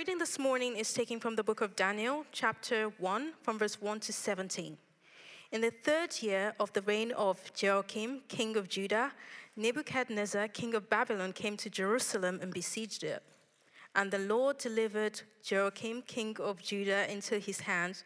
[0.00, 4.00] reading this morning is taken from the book of Daniel, chapter 1, from verse 1
[4.00, 4.78] to 17.
[5.52, 9.12] In the third year of the reign of Jehoiakim, king of Judah,
[9.56, 13.22] Nebuchadnezzar, king of Babylon, came to Jerusalem and besieged it.
[13.94, 18.02] And the Lord delivered Jehoiakim, king of Judah, into his hands,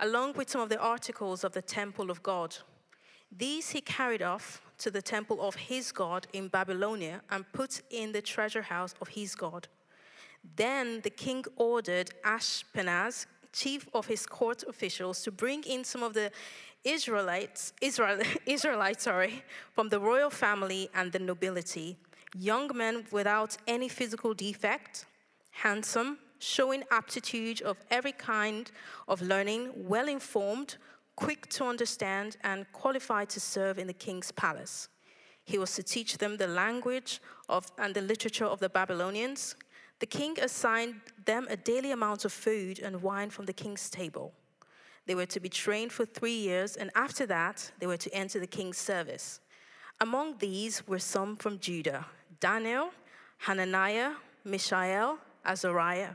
[0.00, 2.58] along with some of the articles of the temple of God.
[3.34, 8.12] These he carried off to the temple of his God in Babylonia and put in
[8.12, 9.66] the treasure house of his God.
[10.56, 16.14] Then the king ordered Ashpenaz, chief of his court officials, to bring in some of
[16.14, 16.30] the
[16.84, 19.42] Israelites, Israel, Israelites, sorry,
[19.72, 21.96] from the royal family and the nobility,
[22.36, 25.06] young men without any physical defect,
[25.50, 28.70] handsome, showing aptitude of every kind
[29.08, 30.76] of learning, well informed,
[31.16, 34.88] quick to understand, and qualified to serve in the king's palace.
[35.44, 39.56] He was to teach them the language of, and the literature of the Babylonians.
[40.00, 44.32] The king assigned them a daily amount of food and wine from the king's table.
[45.06, 48.38] They were to be trained for three years, and after that, they were to enter
[48.38, 49.40] the king's service.
[50.00, 52.06] Among these were some from Judah
[52.40, 52.90] Daniel,
[53.38, 54.12] Hananiah,
[54.44, 56.10] Mishael, Azariah.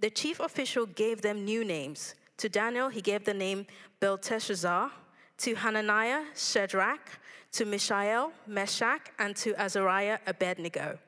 [0.00, 2.14] The chief official gave them new names.
[2.38, 3.66] To Daniel, he gave the name
[4.00, 4.90] Belteshazzar.
[5.38, 7.18] To Hananiah, Shadrach.
[7.52, 9.10] To Mishael, Meshach.
[9.18, 10.98] And to Azariah, Abednego.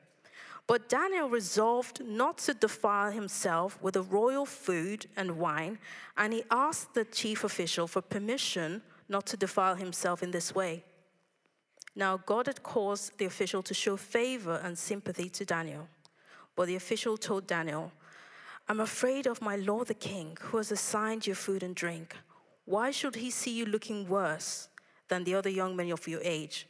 [0.69, 5.79] But Daniel resolved not to defile himself with the royal food and wine,
[6.15, 10.83] and he asked the chief official for permission not to defile himself in this way.
[11.95, 15.87] Now, God had caused the official to show favor and sympathy to Daniel.
[16.55, 17.91] But the official told Daniel,
[18.67, 22.15] I'm afraid of my lord the king, who has assigned you food and drink.
[22.65, 24.69] Why should he see you looking worse
[25.07, 26.67] than the other young men of your age?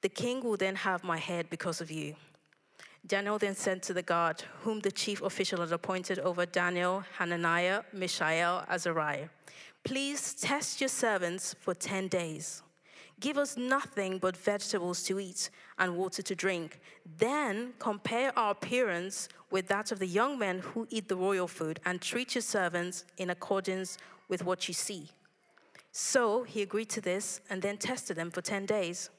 [0.00, 2.16] The king will then have my head because of you.
[3.06, 7.82] Daniel then said to the guard, whom the chief official had appointed over Daniel, Hananiah,
[7.92, 9.28] Mishael, Azariah,
[9.82, 12.62] Please test your servants for 10 days.
[13.18, 16.80] Give us nothing but vegetables to eat and water to drink.
[17.18, 21.80] Then compare our appearance with that of the young men who eat the royal food
[21.84, 23.98] and treat your servants in accordance
[24.28, 25.10] with what you see.
[25.92, 29.10] So he agreed to this and then tested them for 10 days.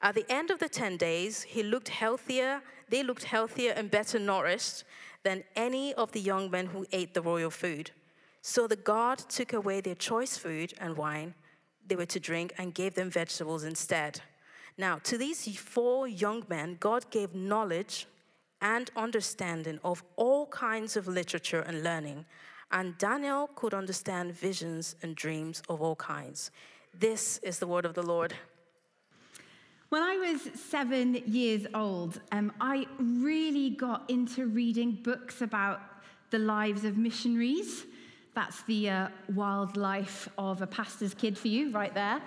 [0.00, 2.60] At the end of the 10 days, he looked healthier,
[2.92, 4.84] they looked healthier and better nourished
[5.22, 7.90] than any of the young men who ate the royal food.
[8.42, 11.34] So the guard took away their choice food and wine
[11.86, 14.20] they were to drink and gave them vegetables instead.
[14.78, 18.06] Now, to these four young men, God gave knowledge
[18.60, 22.24] and understanding of all kinds of literature and learning.
[22.70, 26.50] And Daniel could understand visions and dreams of all kinds.
[26.94, 28.34] This is the word of the Lord.
[29.92, 35.82] When I was seven years old, um, I really got into reading books about
[36.30, 37.84] the lives of missionaries.
[38.34, 42.22] That's the uh, wildlife of a pastor's kid for you, right there.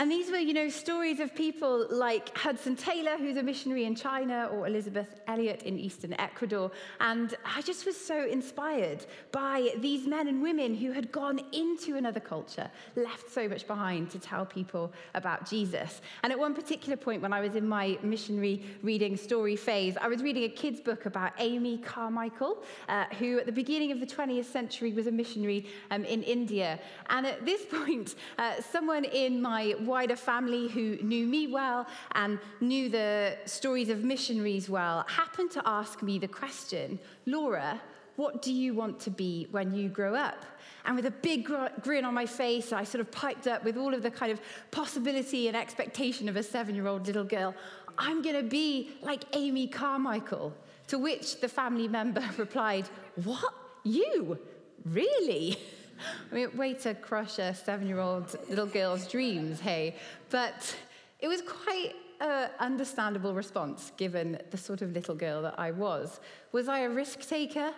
[0.00, 3.96] And these were, you know, stories of people like Hudson Taylor, who's a missionary in
[3.96, 6.70] China, or Elisabeth Elliot in eastern Ecuador.
[7.00, 11.96] And I just was so inspired by these men and women who had gone into
[11.96, 16.00] another culture, left so much behind to tell people about Jesus.
[16.22, 20.06] And at one particular point, when I was in my missionary reading story phase, I
[20.06, 24.06] was reading a kid's book about Amy Carmichael, uh, who at the beginning of the
[24.06, 26.78] 20th century was a missionary um, in India.
[27.10, 32.38] And at this point, uh, someone in my wider family who knew me well and
[32.60, 37.80] knew the stories of missionaries well happened to ask me the question Laura,
[38.16, 40.44] what do you want to be when you grow up?
[40.84, 43.76] And with a big gr- grin on my face, I sort of piped up with
[43.76, 44.40] all of the kind of
[44.70, 47.54] possibility and expectation of a seven year old little girl
[47.98, 50.54] I'm going to be like Amy Carmichael.
[50.88, 52.88] To which the family member replied,
[53.24, 53.52] What?
[53.82, 54.38] You?
[54.84, 55.58] Really?
[56.32, 59.96] I mean, way to crush a seven year old little girl's dreams, hey.
[60.30, 60.74] But
[61.20, 66.20] it was quite an understandable response given the sort of little girl that I was.
[66.52, 67.72] Was I a risk taker?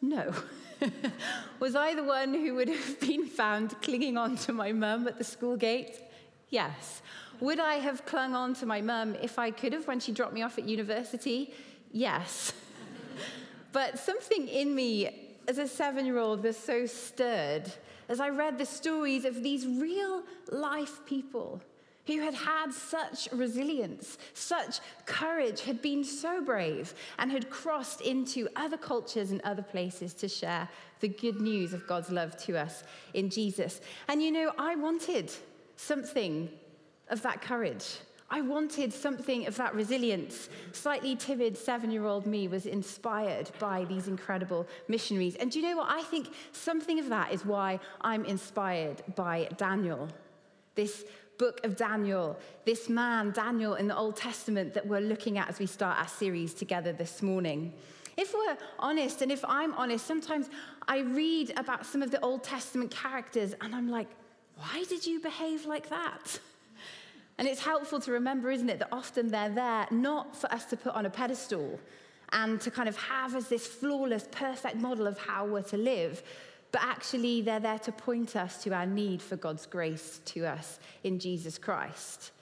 [0.00, 0.32] No.
[1.60, 5.18] was I the one who would have been found clinging on to my mum at
[5.18, 6.00] the school gate?
[6.50, 7.02] Yes.
[7.40, 10.32] Would I have clung on to my mum if I could have when she dropped
[10.32, 11.52] me off at university?
[11.92, 12.52] Yes.
[13.72, 17.72] but something in me as a seven year old, was so stirred
[18.08, 21.60] as I read the stories of these real life people
[22.06, 28.48] who had had such resilience, such courage, had been so brave, and had crossed into
[28.56, 30.66] other cultures and other places to share
[31.00, 33.82] the good news of God's love to us in Jesus.
[34.08, 35.30] And you know, I wanted
[35.76, 36.48] something
[37.10, 37.98] of that courage.
[38.30, 40.50] I wanted something of that resilience.
[40.72, 45.34] Slightly timid seven year old me was inspired by these incredible missionaries.
[45.36, 45.90] And do you know what?
[45.90, 50.08] I think something of that is why I'm inspired by Daniel.
[50.74, 51.04] This
[51.38, 55.58] book of Daniel, this man, Daniel, in the Old Testament that we're looking at as
[55.58, 57.72] we start our series together this morning.
[58.16, 60.50] If we're honest, and if I'm honest, sometimes
[60.86, 64.08] I read about some of the Old Testament characters and I'm like,
[64.56, 66.40] why did you behave like that?
[67.38, 70.76] And it's helpful to remember, isn't it, that often they're there not for us to
[70.76, 71.78] put on a pedestal
[72.32, 76.22] and to kind of have as this flawless, perfect model of how we're to live,
[76.72, 80.80] but actually they're there to point us to our need for God's grace to us
[81.04, 82.32] in Jesus Christ.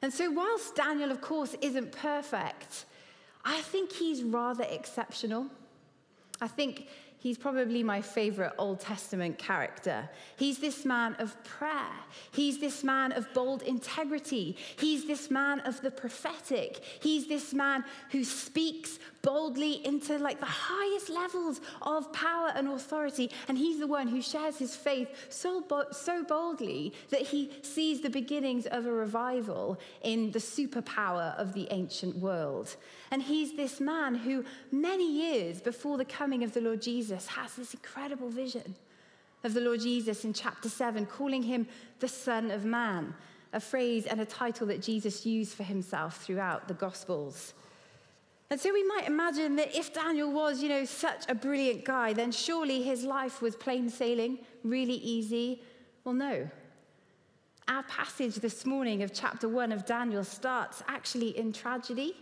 [0.00, 2.86] And so, whilst Daniel, of course, isn't perfect,
[3.44, 5.46] I think he's rather exceptional.
[6.40, 6.88] I think
[7.20, 10.08] He's probably my favorite Old Testament character.
[10.36, 11.96] He's this man of prayer.
[12.30, 14.56] He's this man of bold integrity.
[14.78, 16.80] He's this man of the prophetic.
[17.00, 23.30] He's this man who speaks boldly into like the highest levels of power and authority.
[23.48, 28.10] And he's the one who shares his faith so, so boldly that he sees the
[28.10, 32.76] beginnings of a revival in the superpower of the ancient world.
[33.10, 37.54] And he's this man who, many years before the coming of the Lord Jesus, has
[37.54, 38.74] this incredible vision
[39.44, 41.66] of the Lord Jesus in chapter 7, calling him
[42.00, 43.14] the Son of Man,
[43.52, 47.54] a phrase and a title that Jesus used for himself throughout the Gospels.
[48.50, 52.14] And so we might imagine that if Daniel was, you know, such a brilliant guy,
[52.14, 55.62] then surely his life was plain sailing, really easy.
[56.04, 56.48] Well, no.
[57.68, 62.16] Our passage this morning of chapter 1 of Daniel starts actually in tragedy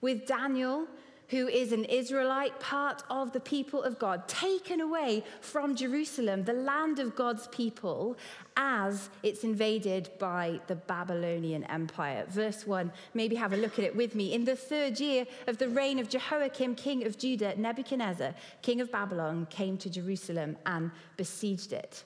[0.00, 0.86] with Daniel,
[1.30, 6.52] who is an Israelite, part of the people of God, taken away from Jerusalem, the
[6.52, 8.16] land of God's people,
[8.56, 12.26] as it's invaded by the Babylonian Empire.
[12.28, 14.34] Verse 1, maybe have a look at it with me.
[14.34, 18.90] In the third year of the reign of Jehoiakim, king of Judah, Nebuchadnezzar, king of
[18.90, 22.04] Babylon, came to Jerusalem and besieged it.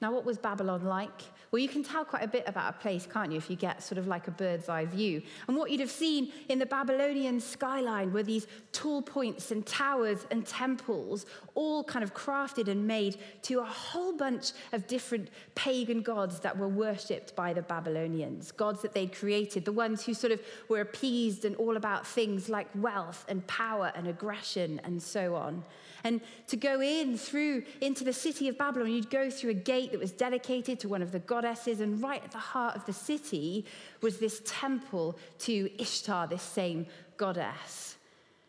[0.00, 1.22] Now, what was Babylon like?
[1.50, 3.82] Well, you can tell quite a bit about a place, can't you, if you get
[3.82, 5.22] sort of like a bird's eye view.
[5.48, 10.24] And what you'd have seen in the Babylonian skyline were these tall points and towers
[10.30, 16.02] and temples, all kind of crafted and made to a whole bunch of different pagan
[16.02, 20.32] gods that were worshipped by the Babylonians, gods that they'd created, the ones who sort
[20.32, 25.34] of were appeased and all about things like wealth and power and aggression and so
[25.34, 25.64] on.
[26.04, 29.92] And to go in through into the city of Babylon, you'd go through a gate
[29.92, 32.92] that was dedicated to one of the goddesses, and right at the heart of the
[32.92, 33.64] city
[34.00, 36.86] was this temple to Ishtar, this same
[37.16, 37.96] goddess.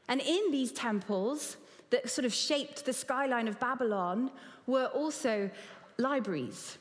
[0.07, 1.57] And in these temples
[1.89, 4.31] that sort of shaped the skyline of Babylon
[4.67, 5.49] were also
[5.97, 6.77] libraries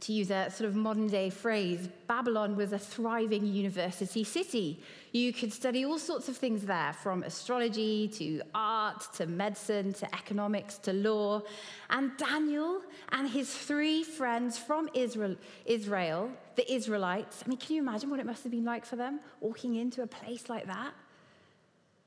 [0.00, 4.82] to use a sort of modern day phrase, Babylon was a thriving university city.
[5.12, 10.14] You could study all sorts of things there, from astrology to art to medicine to
[10.14, 11.42] economics to law.
[11.90, 12.82] And Daniel
[13.12, 15.36] and his three friends from Israel,
[15.66, 18.96] Israel, the Israelites, I mean, can you imagine what it must have been like for
[18.96, 20.92] them walking into a place like that?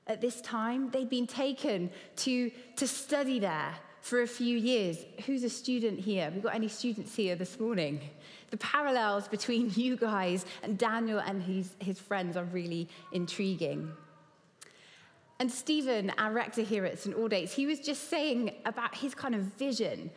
[0.08, 3.74] At this time, they'd been taken to, to study there
[4.04, 4.98] for a few years.
[5.26, 6.30] Who's a student here?
[6.34, 8.02] We've got any students here this morning?
[8.52, 13.90] The parallels between you guys and Daniel and his, his friends are really intriguing.
[15.40, 17.16] And Stephen, our rector here at St.
[17.16, 20.12] Aldate's, he was just saying about his kind of vision,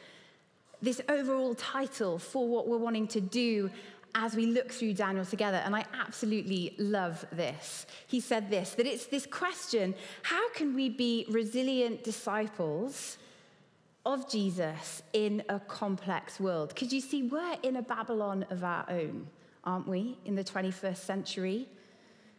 [0.82, 3.70] this overall title for what we're wanting to do
[4.16, 5.58] as we look through Daniel together.
[5.58, 7.86] And I absolutely love this.
[8.08, 13.18] He said this that it's this question how can we be resilient disciples
[14.06, 16.70] of Jesus in a complex world.
[16.70, 19.26] Because you see, we're in a Babylon of our own,
[19.64, 21.68] aren't we, in the 21st century?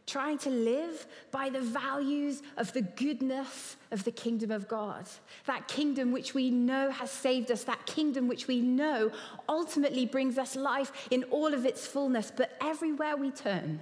[0.08, 5.06] Trying to live by the values of the goodness of the kingdom of God.
[5.46, 9.12] That kingdom which we know has saved us, that kingdom which we know
[9.50, 12.32] ultimately brings us life in all of its fullness.
[12.34, 13.82] But everywhere we turn,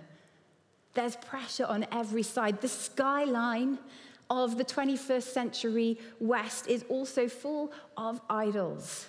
[0.96, 2.62] there's pressure on every side.
[2.62, 3.78] The skyline
[4.30, 9.08] of the 21st century West is also full of idols.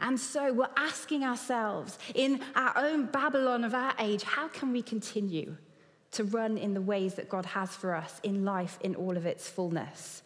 [0.00, 4.80] And so we're asking ourselves, in our own Babylon of our age, how can we
[4.80, 5.56] continue
[6.12, 9.26] to run in the ways that God has for us in life in all of
[9.26, 10.22] its fullness?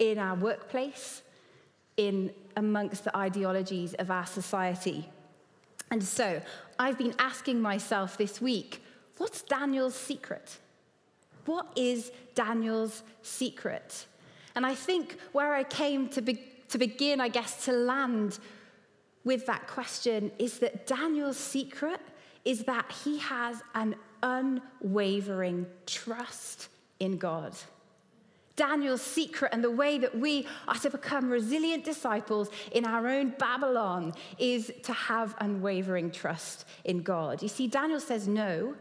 [0.00, 1.22] In our workplace,
[1.96, 5.08] in amongst the ideologies of our society.
[5.90, 6.42] And so
[6.78, 8.82] I've been asking myself this week,
[9.16, 10.58] what's Daniel's secret?
[11.48, 14.04] What is Daniel's secret?
[14.54, 18.38] And I think where I came to, be, to begin, I guess, to land
[19.24, 22.00] with that question is that Daniel's secret
[22.44, 26.68] is that he has an unwavering trust
[27.00, 27.54] in God.
[28.54, 33.30] Daniel's secret and the way that we are to become resilient disciples in our own
[33.38, 37.40] Babylon is to have unwavering trust in God.
[37.40, 38.74] You see, Daniel says no.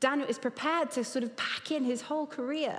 [0.00, 2.78] Daniel is prepared to sort of pack in his whole career.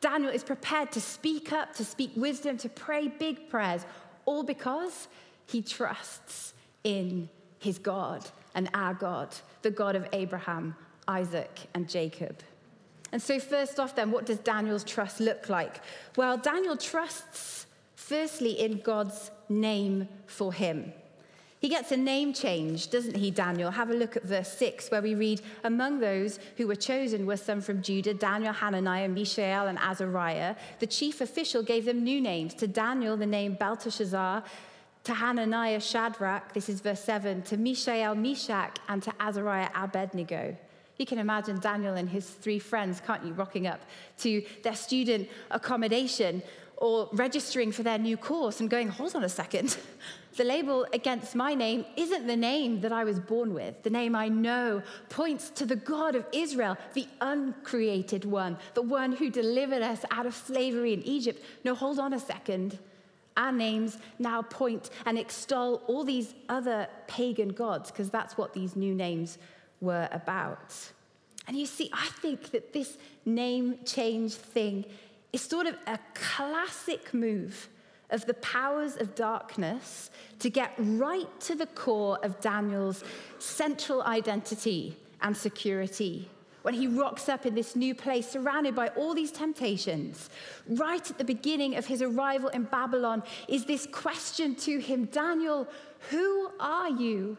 [0.00, 3.84] Daniel is prepared to speak up, to speak wisdom, to pray big prayers,
[4.24, 5.08] all because
[5.46, 8.24] he trusts in his God
[8.54, 10.74] and our God, the God of Abraham,
[11.08, 12.36] Isaac, and Jacob.
[13.12, 15.80] And so, first off, then, what does Daniel's trust look like?
[16.16, 20.92] Well, Daniel trusts firstly in God's name for him.
[21.60, 23.70] He gets a name change, doesn't he, Daniel?
[23.70, 27.36] Have a look at verse 6, where we read Among those who were chosen were
[27.36, 30.56] some from Judah Daniel, Hananiah, Mishael, and Azariah.
[30.78, 32.54] The chief official gave them new names.
[32.54, 34.42] To Daniel, the name Belteshazzar.
[35.04, 37.42] To Hananiah, Shadrach, this is verse 7.
[37.42, 40.56] To Mishael, Meshach, and to Azariah, Abednego.
[40.96, 43.80] You can imagine Daniel and his three friends, can't you, rocking up
[44.18, 46.42] to their student accommodation
[46.78, 49.76] or registering for their new course and going, hold on a second.
[50.36, 53.82] The label against my name isn't the name that I was born with.
[53.82, 59.12] The name I know points to the God of Israel, the uncreated one, the one
[59.12, 61.42] who delivered us out of slavery in Egypt.
[61.64, 62.78] No, hold on a second.
[63.36, 68.76] Our names now point and extol all these other pagan gods, because that's what these
[68.76, 69.38] new names
[69.80, 70.74] were about.
[71.48, 74.84] And you see, I think that this name change thing
[75.32, 77.68] is sort of a classic move
[78.10, 83.04] of the powers of darkness to get right to the core of Daniel's
[83.38, 86.28] central identity and security.
[86.62, 90.28] When he rocks up in this new place, surrounded by all these temptations,
[90.68, 95.66] right at the beginning of his arrival in Babylon, is this question to him Daniel,
[96.10, 97.38] who are you?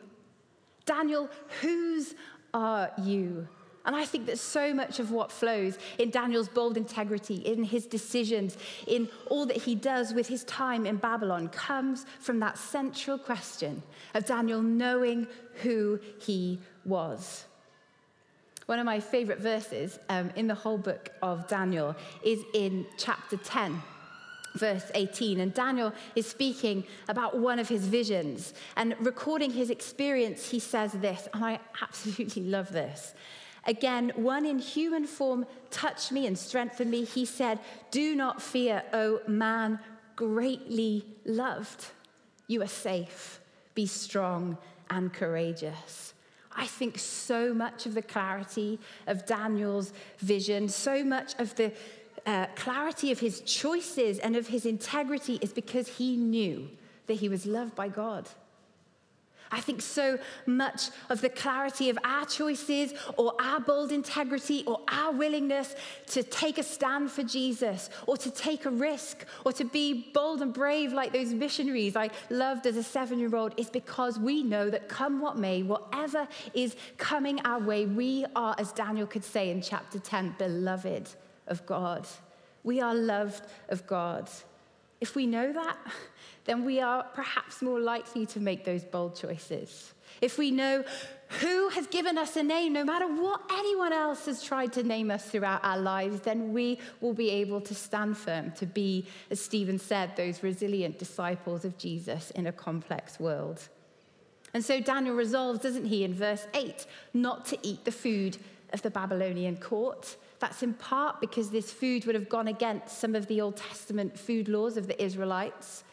[0.86, 1.30] Daniel,
[1.62, 2.16] whose
[2.54, 3.48] are you?
[3.86, 7.86] And I think that so much of what flows in Daniel's bold integrity, in his
[7.86, 13.18] decisions, in all that he does with his time in Babylon comes from that central
[13.18, 13.82] question
[14.14, 15.28] of Daniel knowing
[15.64, 17.46] who he was.
[18.68, 23.38] One of my favorite verses um, in the whole book of Daniel is in chapter
[23.38, 23.82] 10
[24.56, 25.40] verse 18.
[25.40, 30.50] And Daniel is speaking about one of his visions and recording his experience.
[30.50, 33.14] He says this, and I absolutely love this.
[33.66, 37.04] Again, one in human form touched me and strengthened me.
[37.04, 37.60] He said,
[37.92, 39.80] Do not fear, O man
[40.16, 41.86] greatly loved.
[42.48, 43.40] You are safe.
[43.76, 44.58] Be strong
[44.90, 46.14] and courageous.
[46.54, 51.72] I think so much of the clarity of Daniel's vision, so much of the
[52.26, 56.70] uh, clarity of his choices and of his integrity is because he knew
[57.08, 58.28] that he was loved by God.
[59.52, 64.80] I think so much of the clarity of our choices or our bold integrity or
[64.88, 65.76] our willingness
[66.08, 70.42] to take a stand for Jesus or to take a risk or to be bold
[70.42, 74.44] and brave like those missionaries I loved as a seven year old is because we
[74.44, 79.24] know that come what may, whatever is coming our way, we are, as Daniel could
[79.24, 81.10] say in chapter 10, beloved
[81.48, 82.08] of God.
[82.64, 84.30] We are loved of God.
[85.02, 85.78] If we know that,
[86.46, 89.94] then we are perhaps more likely to make those bold choices.
[90.22, 90.84] If we know
[91.40, 95.10] who has given us a name, no matter what anyone else has tried to name
[95.10, 99.40] us throughout our lives, then we will be able to stand firm, to be, as
[99.40, 103.70] Stephen said, those resilient disciples of Jesus in a complex world.
[104.54, 108.38] And so Daniel resolves, doesn't he, in verse 8, not to eat the food
[108.74, 110.18] of the Babylonian court.
[110.42, 114.20] That's in part because this food would have gone against some of the Old Testament
[114.20, 115.86] food laws of the Israelites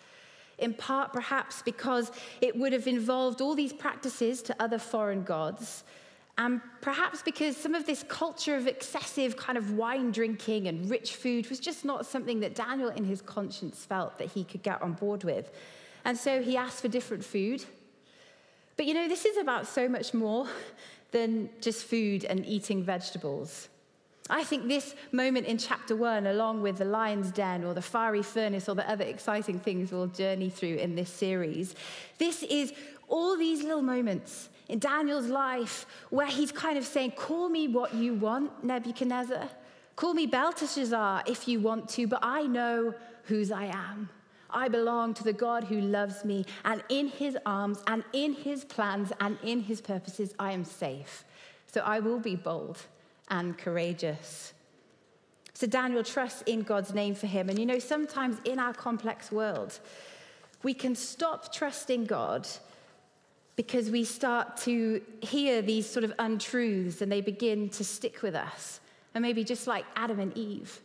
[0.59, 5.85] in part perhaps because it would have involved all these practices to other foreign gods,
[6.37, 11.17] and perhaps because some of this culture of excessive kind of wine drinking and rich
[11.17, 14.81] food was just not something that Daniel, in his conscience, felt that he could get
[14.81, 15.51] on board with.
[16.05, 17.65] And so he asked for different food.
[18.77, 20.47] But you know, this is about so much more
[21.11, 23.69] than just food and eating vegetables.
[24.31, 28.23] I think this moment in chapter one, along with the lion's den or the fiery
[28.23, 31.75] furnace or the other exciting things we'll journey through in this series,
[32.19, 32.73] this is
[33.09, 37.95] all these little moments in Daniel's life where he's kind of saying, Call me what
[37.95, 39.49] you want, Nebuchadnezzar.
[39.97, 42.95] Call me Belteshazzar if you want to, but I know
[43.25, 44.11] whose I am.
[44.51, 48.65] I belong to the God who loves me, and in his arms, and in his
[48.65, 51.25] plans, and in his purposes, I am safe.
[51.67, 52.79] So I will be bold
[53.31, 54.53] and courageous.
[55.55, 57.49] So Daniel trusts in God's name for him.
[57.49, 59.79] And you know, sometimes in our complex world,
[60.63, 62.47] we can stop trusting God
[63.57, 68.37] because we start to hear these sort of untruths and they begin to stick with
[68.37, 68.79] us.
[69.15, 70.81] And maybe just like Adam and Eve,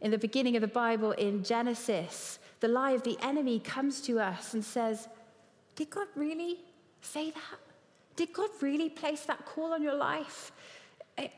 [0.00, 4.18] in the beginning of the Bible in Genesis, the lie of the enemy comes to
[4.18, 5.08] us and says,
[5.76, 6.58] Did God really
[7.00, 7.60] say that?
[8.16, 10.50] Did God really place that call on your life?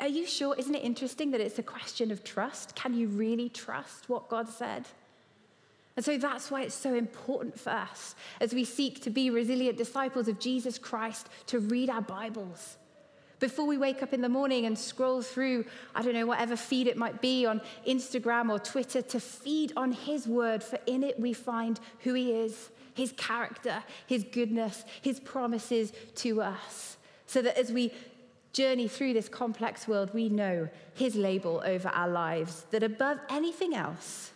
[0.00, 0.56] Are you sure?
[0.58, 2.74] Isn't it interesting that it's a question of trust?
[2.74, 4.86] Can you really trust what God said?
[5.96, 9.76] And so that's why it's so important for us as we seek to be resilient
[9.76, 12.76] disciples of Jesus Christ to read our Bibles.
[13.40, 16.88] Before we wake up in the morning and scroll through, I don't know, whatever feed
[16.88, 21.20] it might be on Instagram or Twitter, to feed on His word, for in it
[21.20, 26.96] we find who He is, His character, His goodness, His promises to us.
[27.26, 27.92] So that as we
[28.52, 33.74] journey through this complex world, we know His label over our lives, that above anything
[33.74, 34.32] else,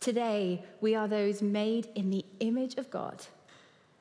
[0.00, 3.26] Today, we are those made in the image of God,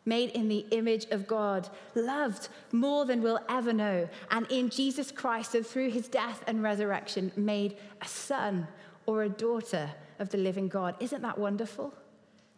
[0.05, 5.11] made in the image of God, loved more than we'll ever know, and in Jesus
[5.11, 8.67] Christ and through his death and resurrection, made a son
[9.07, 10.95] or a daughter of the living God.
[10.99, 11.93] Isn't that wonderful?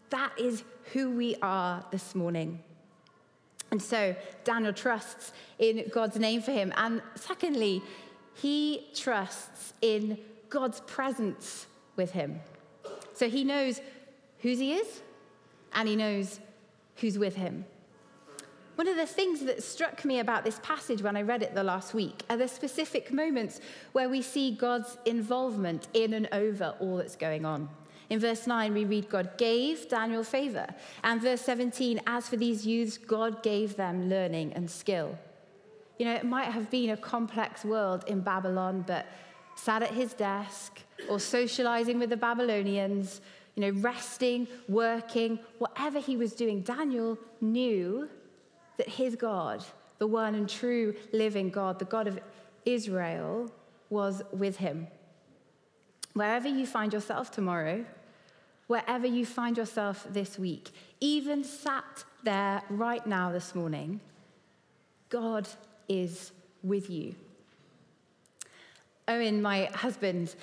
[0.10, 2.62] That is who we are this morning.
[3.72, 6.74] And so Daniel trusts in God's name for him.
[6.76, 7.82] And secondly,
[8.34, 10.18] he trusts in
[10.50, 12.40] God's presence with him.
[13.14, 13.82] So he knows
[14.40, 15.02] whose he is
[15.74, 16.40] and he knows
[16.96, 17.66] who's with him.
[18.76, 21.64] One of the things that struck me about this passage when I read it the
[21.64, 23.60] last week are the specific moments
[23.92, 27.68] where we see God's involvement in and over all that's going on.
[28.10, 30.68] In verse 9, we read, God gave Daniel favor.
[31.04, 35.18] And verse 17, as for these youths, God gave them learning and skill.
[36.00, 39.06] You know, it might have been a complex world in Babylon, but
[39.56, 43.22] sat at his desk or socializing with the Babylonians,
[43.56, 48.10] you know, resting, working, whatever he was doing, Daniel knew
[48.78, 49.64] that his God,
[49.98, 52.20] the one and true living God, the God of
[52.66, 53.52] Israel,
[53.90, 54.88] was with him.
[56.14, 57.86] Wherever you find yourself tomorrow,
[58.70, 60.70] wherever you find yourself this week,
[61.02, 64.00] even sat there right now this morning,
[65.10, 65.48] God
[65.88, 67.16] is with you.
[69.08, 70.36] Owen, my husband,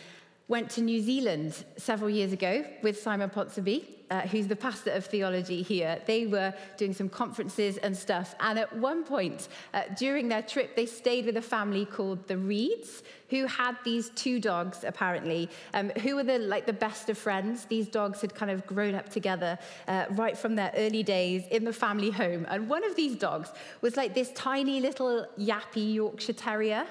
[0.48, 5.04] went to New Zealand several years ago with Simon Ponsonby, uh, who's the pastor of
[5.04, 6.00] theology here.
[6.06, 8.34] They were doing some conferences and stuff.
[8.40, 12.38] And at one point uh, during their trip, they stayed with a family called the
[12.38, 17.18] Reeds, who had these two dogs, apparently, um, who were the, like the best of
[17.18, 17.64] friends.
[17.64, 21.64] These dogs had kind of grown up together uh, right from their early days in
[21.64, 22.46] the family home.
[22.48, 26.86] And one of these dogs was like this tiny little yappy Yorkshire Terrier.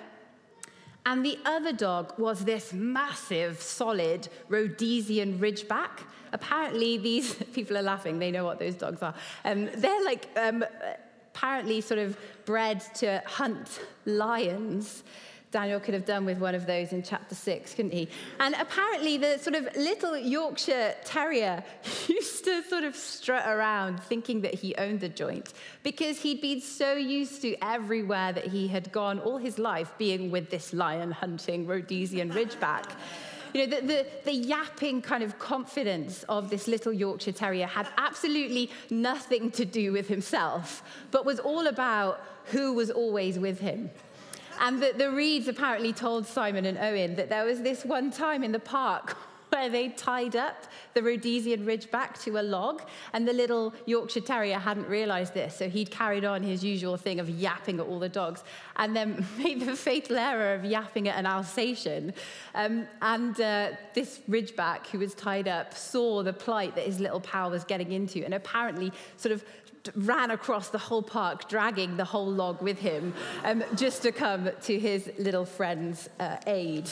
[1.07, 5.99] And the other dog was this massive, solid Rhodesian Ridgeback.
[6.35, 9.15] Apparently, these people are laughing, they know what those dogs are.
[9.45, 10.65] Um, they're like, um,
[11.33, 15.03] apparently, sort of bred to hunt lions.
[15.51, 18.09] Daniel could have done with one of those in chapter 6, couldn't he?
[18.41, 21.63] And apparently, the sort of little Yorkshire Terrier
[22.09, 26.59] used to sort of strut around thinking that he owned the joint because he'd been
[26.59, 31.11] so used to everywhere that he had gone all his life being with this lion
[31.11, 32.89] hunting Rhodesian Ridgeback.
[33.55, 37.87] You know, the, the, the, yapping kind of confidence of this little Yorkshire Terrier had
[37.97, 43.89] absolutely nothing to do with himself, but was all about who was always with him.
[44.59, 48.43] And the, the Reeds apparently told Simon and Owen that there was this one time
[48.43, 49.15] in the park
[49.55, 50.65] where they tied up
[50.95, 52.81] the Rhodesian Ridgeback to a log,
[53.13, 57.21] and the little Yorkshire Terrier hadn't realized this, so he'd carried on his usual thing
[57.21, 58.43] of yapping at all the dogs,
[58.75, 62.13] and then made the fatal error of yapping at an Alsatian.
[62.53, 67.21] Um, and uh, this Ridgeback, who was tied up, saw the plight that his little
[67.21, 69.45] pal was getting into, and apparently sort of
[69.95, 73.13] ran across the whole park, dragging the whole log with him,
[73.45, 76.89] um, just to come to his little friend's uh, aid.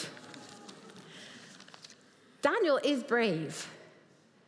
[2.44, 3.68] Daniel is brave.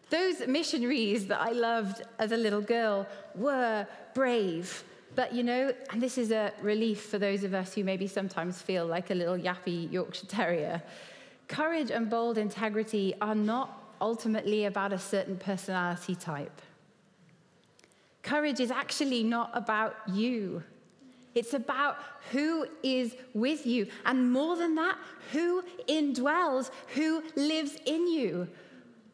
[0.09, 4.83] Those missionaries that I loved as a little girl were brave.
[5.15, 8.61] But you know, and this is a relief for those of us who maybe sometimes
[8.61, 10.83] feel like a little yappy Yorkshire Terrier.
[11.47, 16.61] Courage and bold integrity are not ultimately about a certain personality type.
[18.23, 20.63] Courage is actually not about you.
[21.35, 21.97] It's about
[22.31, 23.87] who is with you.
[24.05, 24.97] And more than that,
[25.33, 28.47] who indwells, who lives in you.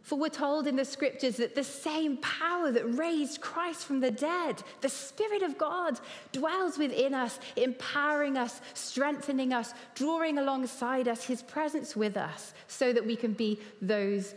[0.04, 4.12] For we're told in the scriptures that the same power that raised Christ from the
[4.12, 6.00] dead, the Spirit of God,
[6.32, 12.92] dwells within us, empowering us, strengthening us, drawing alongside us, His presence with us, so
[12.94, 14.34] that we can be those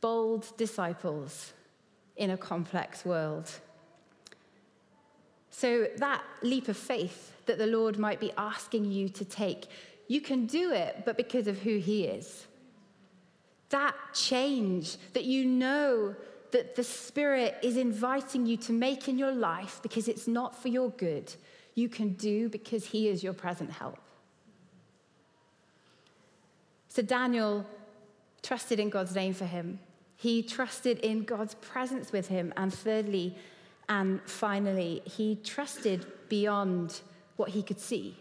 [0.00, 1.52] bold disciples
[2.16, 3.50] in a complex world.
[5.50, 9.66] So, that leap of faith that the Lord might be asking you to take,
[10.06, 12.46] you can do it, but because of who He is.
[13.70, 16.14] That change that you know
[16.52, 20.68] that the Spirit is inviting you to make in your life because it's not for
[20.68, 21.32] your good,
[21.74, 23.98] you can do because He is your present help.
[26.90, 27.64] So Daniel
[28.42, 29.78] trusted in God's name for him.
[30.16, 32.52] He trusted in God's presence with him.
[32.56, 33.36] And thirdly,
[33.90, 37.00] and finally, he trusted beyond
[37.36, 38.16] what he could see.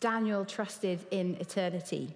[0.00, 2.12] Daniel trusted in eternity.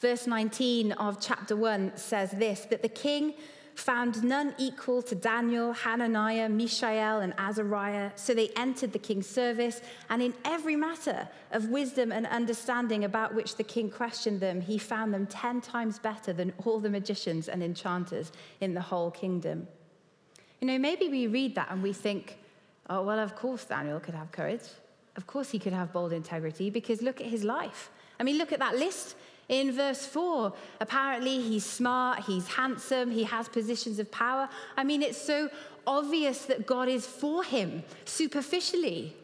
[0.00, 3.34] Verse 19 of chapter 1 says this that the king
[3.74, 8.10] found none equal to Daniel, Hananiah, Mishael, and Azariah.
[8.16, 13.34] So they entered the king's service, and in every matter of wisdom and understanding about
[13.34, 17.48] which the king questioned them, he found them ten times better than all the magicians
[17.48, 19.68] and enchanters in the whole kingdom.
[20.60, 22.38] You know, maybe we read that and we think,
[22.90, 24.62] oh, well, of course Daniel could have courage.
[25.16, 27.90] Of course he could have bold integrity, because look at his life.
[28.20, 29.16] I mean, look at that list
[29.48, 34.48] in verse 4, apparently he's smart, he's handsome, he has positions of power.
[34.76, 35.48] I mean, it's so
[35.86, 39.16] obvious that God is for him superficially.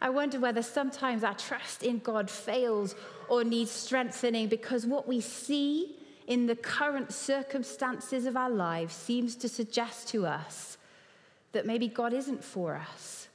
[0.00, 2.94] I wonder whether sometimes our trust in God fails
[3.28, 9.34] or needs strengthening because what we see in the current circumstances of our lives seems
[9.36, 10.78] to suggest to us
[11.52, 13.28] that maybe God isn't for us.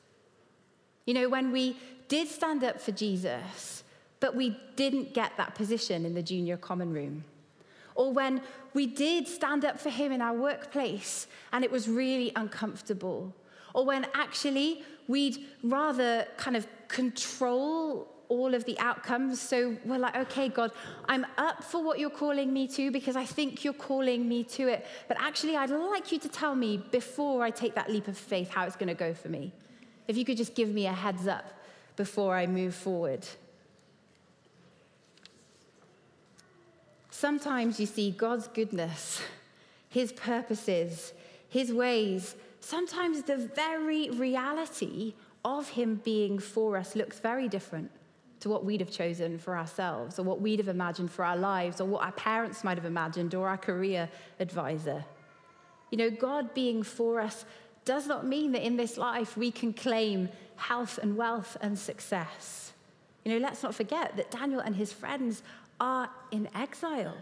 [1.06, 3.84] You know, when we did stand up for Jesus,
[4.20, 7.24] but we didn't get that position in the junior common room.
[7.96, 8.42] Or when
[8.74, 13.34] we did stand up for him in our workplace and it was really uncomfortable.
[13.74, 19.42] Or when actually we'd rather kind of control all of the outcomes.
[19.42, 20.72] So we're like, okay, God,
[21.08, 24.68] I'm up for what you're calling me to because I think you're calling me to
[24.68, 24.86] it.
[25.08, 28.50] But actually, I'd like you to tell me before I take that leap of faith
[28.50, 29.52] how it's going to go for me.
[30.08, 31.46] If you could just give me a heads up
[31.96, 33.26] before I move forward.
[37.10, 39.22] Sometimes you see God's goodness,
[39.90, 41.14] His purposes,
[41.50, 42.36] His ways.
[42.60, 47.90] Sometimes the very reality of Him being for us looks very different
[48.40, 51.82] to what we'd have chosen for ourselves, or what we'd have imagined for our lives,
[51.82, 55.04] or what our parents might have imagined, or our career advisor.
[55.92, 57.46] You know, God being for us
[57.86, 62.74] does not mean that in this life we can claim health and wealth and success.
[63.24, 65.44] You know, let's not forget that Daniel and his friends
[65.80, 67.18] are in exile.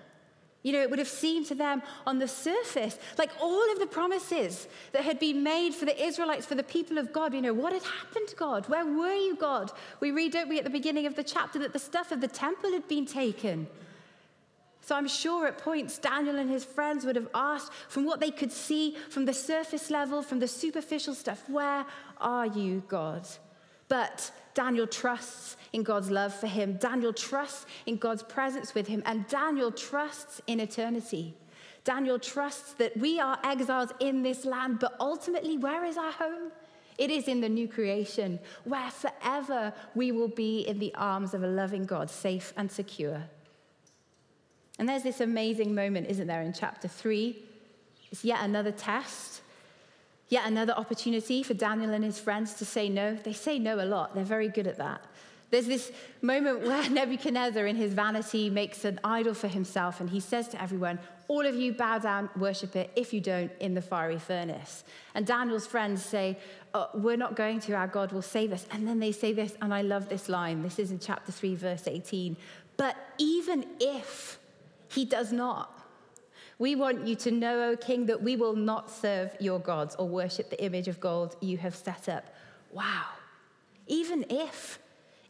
[0.66, 3.86] You know, it would have seemed to them on the surface like all of the
[3.86, 7.36] promises that had been made for the Israelites, for the people of God.
[7.36, 8.68] You know, what had happened, to God?
[8.68, 9.72] Where were you, God?
[10.00, 12.28] We read, don't we, at the beginning of the chapter that the stuff of the
[12.28, 13.68] temple had been taken.
[14.82, 18.32] So I'm sure at points Daniel and his friends would have asked from what they
[18.32, 21.86] could see from the surface level, from the superficial stuff, where
[22.20, 23.28] are you, God?
[23.88, 26.78] But Daniel trusts in God's love for him.
[26.78, 29.04] Daniel trusts in God's presence with him.
[29.06, 31.36] And Daniel trusts in eternity.
[31.84, 36.52] Daniel trusts that we are exiles in this land, but ultimately, where is our home?
[36.98, 41.44] It is in the new creation, where forever we will be in the arms of
[41.44, 43.22] a loving God, safe and secure.
[44.80, 47.44] And there's this amazing moment, isn't there, in chapter three?
[48.12, 49.35] It's yet another test
[50.28, 53.16] Yet another opportunity for Daniel and his friends to say no.
[53.16, 55.02] They say no a lot, they're very good at that.
[55.52, 60.20] There's this moment where Nebuchadnezzar, in his vanity, makes an idol for himself, and he
[60.20, 62.92] says to everyone, All of you bow down, worship it.
[62.96, 64.84] If you don't, in the fiery furnace.
[65.14, 66.38] And Daniel's friends say,
[66.74, 68.66] oh, We're not going to, our God will save us.
[68.72, 70.64] And then they say this, and I love this line.
[70.64, 72.36] This is in chapter 3, verse 18.
[72.78, 74.40] But even if
[74.90, 75.75] he does not,
[76.58, 80.08] we want you to know, O king, that we will not serve your gods or
[80.08, 82.26] worship the image of gold you have set up.
[82.72, 83.06] Wow.
[83.88, 84.80] Even if,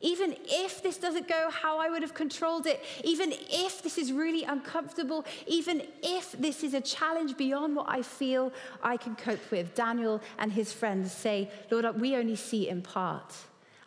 [0.01, 4.11] even if this doesn't go how I would have controlled it, even if this is
[4.11, 9.51] really uncomfortable, even if this is a challenge beyond what I feel I can cope
[9.51, 13.33] with, Daniel and his friends say, Lord, we only see in part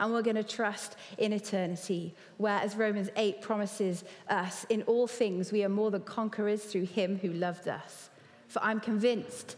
[0.01, 2.15] and we're going to trust in eternity.
[2.37, 6.87] Where, as Romans 8 promises us, in all things we are more than conquerors through
[6.87, 8.11] him who loved us.
[8.49, 9.57] For I'm convinced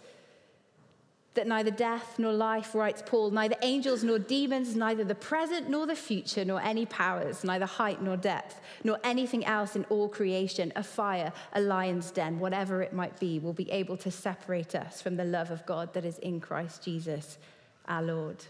[1.34, 5.86] that neither death nor life, writes Paul, neither angels nor demons, neither the present nor
[5.86, 10.72] the future, nor any powers, neither height nor depth, nor anything else in all creation,
[10.74, 15.00] a fire, a lion's den, whatever it might be, will be able to separate us
[15.00, 17.38] from the love of God that is in Christ Jesus
[17.86, 18.44] our Lord.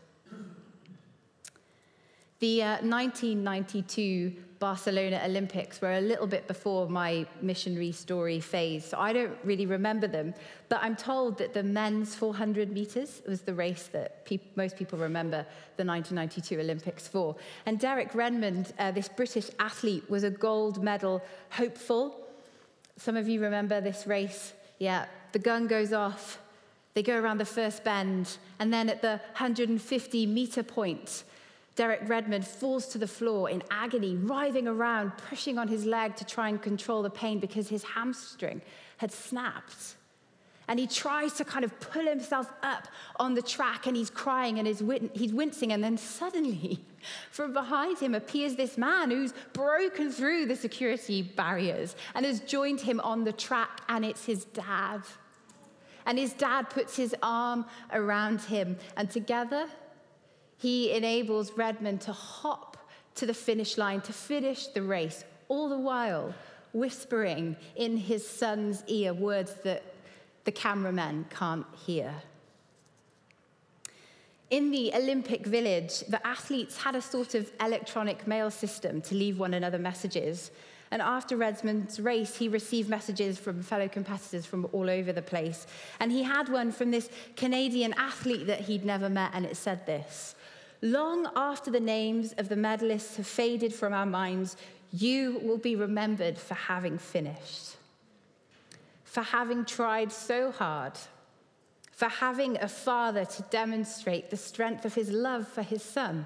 [2.41, 8.99] The uh, 1992 Barcelona Olympics were a little bit before my missionary story phase, so
[8.99, 10.33] I don't really remember them.
[10.71, 14.99] But I'm told that the men's 400 meters was the race that pe- most people
[14.99, 15.45] remember
[15.77, 17.37] the 1992 Olympics for.
[17.67, 22.27] And Derek Redmond, uh, this British athlete, was a gold medal hopeful.
[22.97, 24.55] Some of you remember this race.
[24.79, 26.39] Yeah, the gun goes off.
[26.95, 31.25] They go around the first bend, and then at the 150 meter point,
[31.81, 36.27] Derek Redmond falls to the floor in agony, writhing around, pushing on his leg to
[36.27, 38.61] try and control the pain because his hamstring
[38.99, 39.95] had snapped.
[40.69, 44.59] And he tries to kind of pull himself up on the track and he's crying
[44.59, 44.83] and he's,
[45.33, 45.73] wincing.
[45.73, 46.85] And then suddenly,
[47.31, 52.83] from behind him appears this man who's broken through the security barriers and has joined
[52.83, 55.01] him on the track, and it's his dad.
[56.05, 59.67] And his dad puts his arm around him, and together
[60.61, 62.77] he enables Redmond to hop
[63.15, 66.35] to the finish line, to finish the race, all the while
[66.73, 69.83] whispering in his son's ear words that
[70.45, 72.15] the cameramen can't hear.
[74.51, 79.39] In the Olympic Village, the athletes had a sort of electronic mail system to leave
[79.39, 80.51] one another messages.
[80.91, 85.67] And after Redmond's race, he received messages from fellow competitors from all over the place.
[86.01, 89.87] And he had one from this Canadian athlete that he'd never met, and it said
[89.87, 90.35] this
[90.83, 94.57] Long after the names of the medalists have faded from our minds,
[94.93, 97.77] you will be remembered for having finished,
[99.05, 100.95] for having tried so hard,
[101.93, 106.25] for having a father to demonstrate the strength of his love for his son.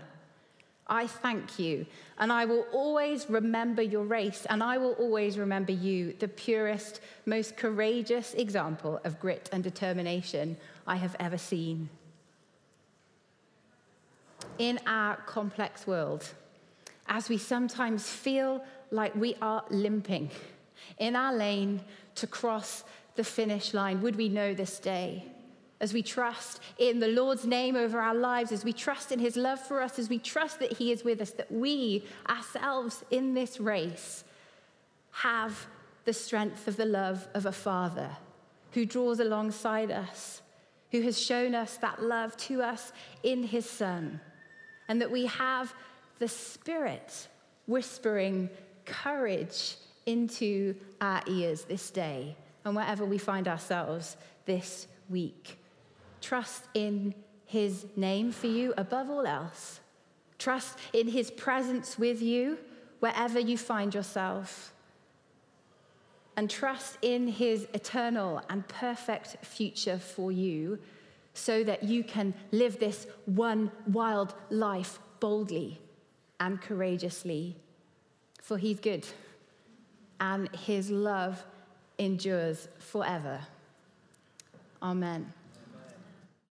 [0.86, 1.86] I thank you,
[2.18, 7.00] and I will always remember your race, and I will always remember you, the purest,
[7.26, 11.88] most courageous example of grit and determination I have ever seen
[14.58, 16.28] in our complex world,
[17.06, 20.30] as we sometimes feel like we are limping
[20.98, 21.80] in our lane
[22.14, 22.84] to cross
[23.16, 25.24] the finish line, would we know this day?
[25.80, 29.36] As we trust in the Lord's name over our lives, as we trust in his
[29.36, 33.34] love for us, as we trust that he is with us, that we ourselves in
[33.34, 34.24] this race
[35.10, 35.66] have
[36.04, 38.10] the strength of the love of a father
[38.72, 40.42] who draws alongside us,
[40.90, 44.20] who has shown us that love to us in his son
[44.88, 45.74] and that we have
[46.18, 47.28] the Spirit
[47.66, 48.50] whispering
[48.84, 54.16] courage into our ears this day and wherever we find ourselves
[54.46, 55.58] this week.
[56.20, 57.14] Trust in
[57.46, 59.80] His name for you above all else.
[60.38, 62.58] Trust in His presence with you
[63.00, 64.72] wherever you find yourself.
[66.36, 70.78] And trust in His eternal and perfect future for you
[71.34, 75.80] so that you can live this one wild life boldly
[76.40, 77.56] and courageously.
[78.40, 79.06] For he's good,
[80.20, 81.44] and his love
[81.98, 83.40] endures forever.
[84.82, 85.32] Amen.